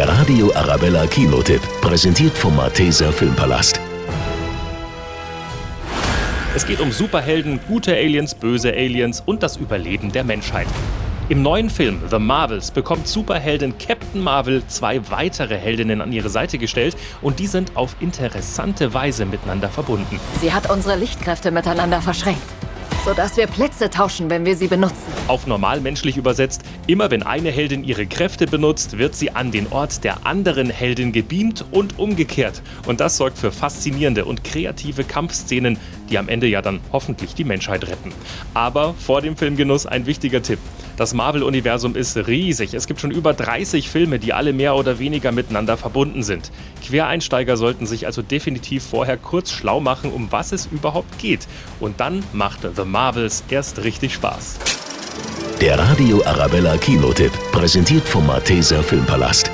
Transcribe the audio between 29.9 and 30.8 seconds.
der anderen